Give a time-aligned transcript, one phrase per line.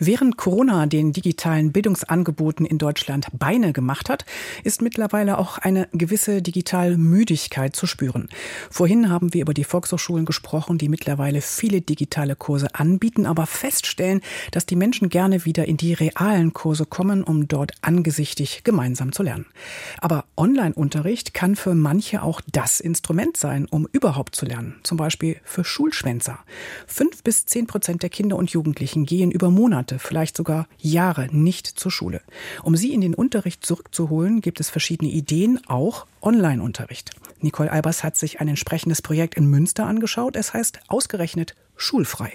[0.00, 4.24] Während Corona den digitalen Bildungsangeboten in Deutschland Beine gemacht hat,
[4.62, 8.28] ist mittlerweile auch eine gewisse Digitalmüdigkeit zu spüren.
[8.70, 14.20] Vorhin haben wir über die Volkshochschulen gesprochen, die mittlerweile viele digitale Kurse anbieten, aber feststellen,
[14.52, 19.24] dass die Menschen gerne wieder in die realen Kurse kommen, um dort angesichtig gemeinsam zu
[19.24, 19.46] lernen.
[20.00, 24.76] Aber Online-Unterricht kann für manche auch das Instrument sein, um überhaupt zu lernen.
[24.84, 26.38] Zum Beispiel für Schulschwänzer.
[26.86, 31.28] Fünf bis zehn Prozent der Kinder und Jugendlichen gehen über Monate Monate, vielleicht sogar Jahre
[31.30, 32.20] nicht zur Schule.
[32.62, 37.10] Um sie in den Unterricht zurückzuholen, gibt es verschiedene Ideen, auch Online-Unterricht.
[37.40, 40.36] Nicole Albers hat sich ein entsprechendes Projekt in Münster angeschaut.
[40.36, 42.32] Es heißt ausgerechnet schulfrei.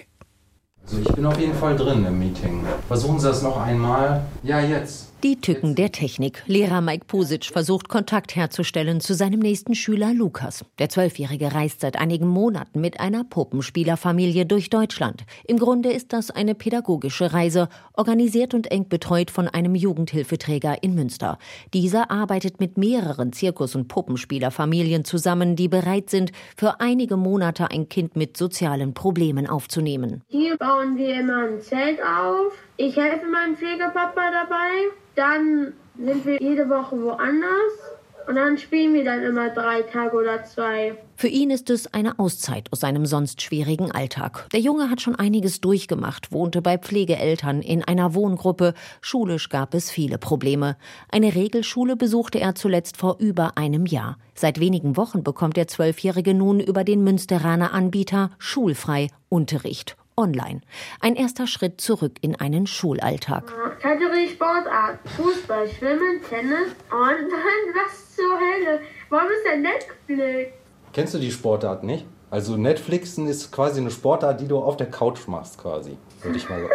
[0.84, 2.66] Also ich bin auf jeden Fall drin im Meeting.
[2.88, 4.26] Versuchen Sie das noch einmal.
[4.42, 5.13] Ja, jetzt.
[5.24, 6.44] Die Tücken der Technik.
[6.48, 10.66] Lehrer Mike Pusic versucht Kontakt herzustellen zu seinem nächsten Schüler Lukas.
[10.80, 15.24] Der Zwölfjährige reist seit einigen Monaten mit einer Puppenspielerfamilie durch Deutschland.
[15.48, 20.94] Im Grunde ist das eine pädagogische Reise, organisiert und eng betreut von einem Jugendhilfeträger in
[20.94, 21.38] Münster.
[21.74, 27.88] Dieser arbeitet mit mehreren Zirkus- und Puppenspielerfamilien zusammen, die bereit sind, für einige Monate ein
[27.88, 30.22] Kind mit sozialen Problemen aufzunehmen.
[30.28, 32.52] Hier bauen wir immer ein Zelt auf.
[32.78, 34.92] Ich helfe meinem Pflegepapa dabei.
[35.16, 37.94] Dann sind wir jede Woche woanders
[38.28, 40.96] und dann spielen wir dann immer drei Tage oder zwei.
[41.16, 44.48] Für ihn ist es eine Auszeit aus seinem sonst schwierigen Alltag.
[44.54, 48.74] Der Junge hat schon einiges durchgemacht, wohnte bei Pflegeeltern in einer Wohngruppe.
[49.02, 50.76] Schulisch gab es viele Probleme.
[51.12, 54.18] Eine Regelschule besuchte er zuletzt vor über einem Jahr.
[54.34, 60.62] Seit wenigen Wochen bekommt der Zwölfjährige nun über den Münsteraner Anbieter schulfrei Unterricht online.
[61.00, 63.52] Ein erster Schritt zurück in einen Schulalltag.
[63.80, 68.82] Kategorie Sportart, Fußball, Schwimmen, Tennis und dann was zur Hölle.
[69.10, 70.54] Warum ist denn Netflix?
[70.94, 72.06] Kennst du die Sportart nicht?
[72.34, 76.50] Also Netflixen ist quasi eine Sportart, die du auf der Couch machst quasi, würde ich
[76.50, 76.74] mal sagen.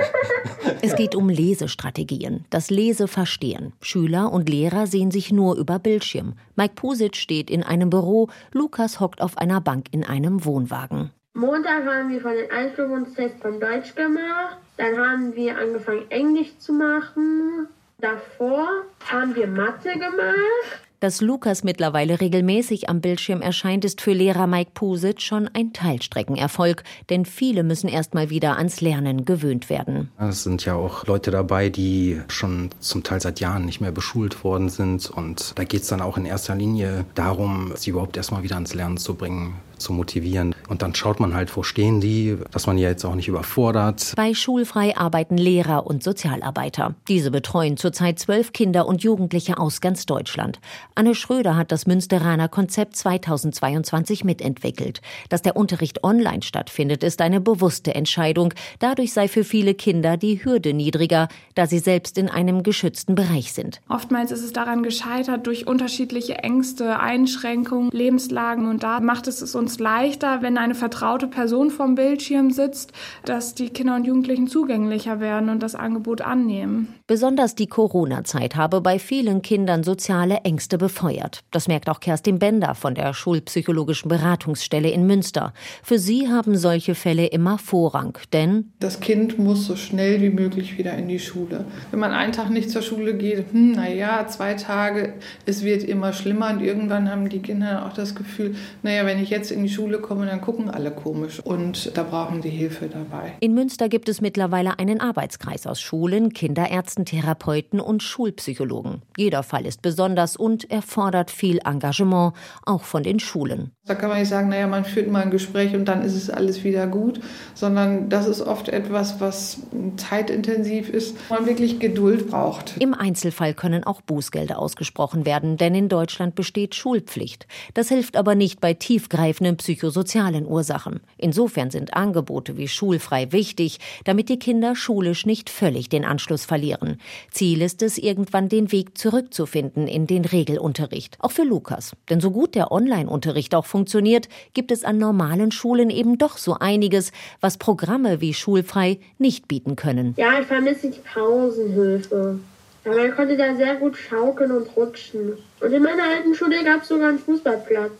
[0.82, 3.72] Es geht um Lesestrategien, das Leseverstehen.
[3.80, 6.34] Schüler und Lehrer sehen sich nur über Bildschirm.
[6.54, 11.10] Mike Pusic steht in einem Büro, Lukas hockt auf einer Bank in einem Wohnwagen.
[11.38, 14.58] Montag haben wir von den Einführungstest von Deutsch gemacht.
[14.76, 17.68] Dann haben wir angefangen, Englisch zu machen.
[18.00, 18.66] Davor
[19.08, 20.82] haben wir Mathe gemacht.
[20.98, 26.82] Dass Lukas mittlerweile regelmäßig am Bildschirm erscheint, ist für Lehrer Mike Pusic schon ein Teilstreckenerfolg,
[27.08, 30.10] denn viele müssen erst mal wieder ans Lernen gewöhnt werden.
[30.18, 34.42] Es sind ja auch Leute dabei, die schon zum Teil seit Jahren nicht mehr beschult
[34.42, 38.32] worden sind und da geht es dann auch in erster Linie darum, sie überhaupt erst
[38.32, 40.54] mal wieder ans Lernen zu bringen zu motivieren.
[40.68, 44.12] Und dann schaut man halt, wo stehen die, dass man ja jetzt auch nicht überfordert.
[44.16, 46.94] Bei Schulfrei arbeiten Lehrer und Sozialarbeiter.
[47.08, 50.60] Diese betreuen zurzeit zwölf Kinder und Jugendliche aus ganz Deutschland.
[50.94, 55.00] Anne Schröder hat das Münsteraner Konzept 2022 mitentwickelt.
[55.28, 58.52] Dass der Unterricht online stattfindet, ist eine bewusste Entscheidung.
[58.78, 63.52] Dadurch sei für viele Kinder die Hürde niedriger, da sie selbst in einem geschützten Bereich
[63.52, 63.80] sind.
[63.88, 69.54] Oftmals ist es daran gescheitert durch unterschiedliche Ängste, Einschränkungen, Lebenslagen und da macht es es
[69.54, 72.92] uns uns leichter, wenn eine vertraute Person vom Bildschirm sitzt,
[73.24, 76.94] dass die Kinder und Jugendlichen zugänglicher werden und das Angebot annehmen.
[77.06, 81.40] Besonders die Corona-Zeit habe bei vielen Kindern soziale Ängste befeuert.
[81.50, 85.54] Das merkt auch Kerstin Bender von der Schulpsychologischen Beratungsstelle in Münster.
[85.82, 90.76] Für sie haben solche Fälle immer Vorrang, denn das Kind muss so schnell wie möglich
[90.76, 91.64] wieder in die Schule.
[91.90, 95.14] Wenn man einen Tag nicht zur Schule geht, hm, naja, zwei Tage,
[95.46, 99.30] es wird immer schlimmer und irgendwann haben die Kinder auch das Gefühl, naja, wenn ich
[99.30, 103.34] jetzt in die Schule komme, dann gucken alle komisch und da brauchen die Hilfe dabei.
[103.40, 109.02] In Münster gibt es mittlerweile einen Arbeitskreis aus Schulen, Kinderärzten, Therapeuten und Schulpsychologen.
[109.18, 112.32] Jeder Fall ist besonders und erfordert viel Engagement,
[112.64, 113.72] auch von den Schulen.
[113.88, 116.28] Da kann man nicht sagen, naja, man führt mal ein Gespräch und dann ist es
[116.28, 117.20] alles wieder gut,
[117.54, 119.60] sondern das ist oft etwas, was
[119.96, 122.76] zeitintensiv ist, man wirklich Geduld braucht.
[122.78, 127.46] Im Einzelfall können auch Bußgelder ausgesprochen werden, denn in Deutschland besteht Schulpflicht.
[127.72, 131.00] Das hilft aber nicht bei tiefgreifenden psychosozialen Ursachen.
[131.16, 136.98] Insofern sind Angebote wie Schulfrei wichtig, damit die Kinder schulisch nicht völlig den Anschluss verlieren.
[137.30, 141.16] Ziel ist es, irgendwann den Weg zurückzufinden in den Regelunterricht.
[141.20, 141.92] Auch für Lukas.
[142.10, 146.54] Denn so gut der Online-Unterricht auch funktioniert, gibt es an normalen Schulen eben doch so
[146.58, 150.14] einiges, was Programme wie Schulfrei nicht bieten können.
[150.16, 152.40] Ja, ich vermisse die Pausenhilfe.
[152.84, 155.34] Ja, man konnte da sehr gut schaukeln und rutschen.
[155.60, 157.92] Und in meiner alten Schule gab es sogar einen Fußballplatz.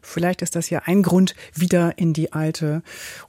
[0.00, 2.82] Vielleicht ist das ja ein Grund, wieder in die alte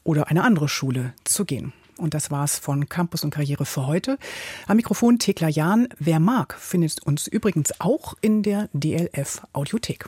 [0.06, 1.74] oder eine andere Schule zu gehen.
[1.98, 4.18] Und das war's von Campus und Karriere für heute.
[4.68, 5.90] Am Mikrofon Thekla Jahn.
[6.00, 10.08] Wer mag, findet uns übrigens auch in der DLF Audiothek.